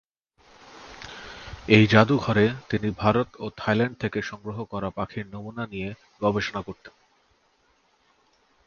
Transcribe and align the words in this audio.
এই 1.67 1.85
জাদুঘরে 1.87 2.45
তিনি 2.69 2.89
ভারত 2.97 3.29
ও 3.39 3.45
থাইল্যান্ড 3.57 3.95
থেকে 3.99 4.19
সংগ্রহ 4.21 4.57
করা 4.63 4.89
পাখির 4.89 5.25
নমুনা 5.27 5.63
নিয়ে 5.67 5.89
গবেষণা 6.21 6.61
করতেন। 6.61 6.93